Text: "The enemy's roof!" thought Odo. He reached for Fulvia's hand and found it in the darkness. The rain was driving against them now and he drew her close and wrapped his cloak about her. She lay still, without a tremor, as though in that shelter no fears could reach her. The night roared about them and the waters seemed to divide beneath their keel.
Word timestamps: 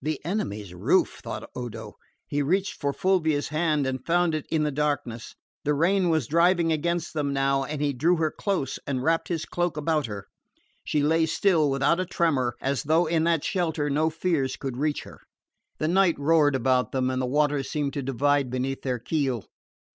"The 0.00 0.18
enemy's 0.24 0.72
roof!" 0.72 1.20
thought 1.22 1.50
Odo. 1.54 1.96
He 2.26 2.40
reached 2.40 2.80
for 2.80 2.94
Fulvia's 2.94 3.48
hand 3.48 3.86
and 3.86 4.02
found 4.06 4.34
it 4.34 4.46
in 4.48 4.62
the 4.62 4.70
darkness. 4.70 5.34
The 5.64 5.74
rain 5.74 6.08
was 6.08 6.26
driving 6.26 6.72
against 6.72 7.12
them 7.12 7.34
now 7.34 7.64
and 7.64 7.82
he 7.82 7.92
drew 7.92 8.16
her 8.16 8.30
close 8.30 8.78
and 8.86 9.02
wrapped 9.02 9.28
his 9.28 9.44
cloak 9.44 9.76
about 9.76 10.06
her. 10.06 10.26
She 10.84 11.02
lay 11.02 11.26
still, 11.26 11.68
without 11.68 12.00
a 12.00 12.06
tremor, 12.06 12.54
as 12.62 12.84
though 12.84 13.04
in 13.04 13.24
that 13.24 13.44
shelter 13.44 13.90
no 13.90 14.08
fears 14.08 14.56
could 14.56 14.78
reach 14.78 15.02
her. 15.02 15.20
The 15.76 15.88
night 15.88 16.18
roared 16.18 16.54
about 16.54 16.92
them 16.92 17.10
and 17.10 17.20
the 17.20 17.26
waters 17.26 17.68
seemed 17.70 17.92
to 17.92 18.02
divide 18.02 18.48
beneath 18.48 18.80
their 18.80 18.98
keel. 18.98 19.44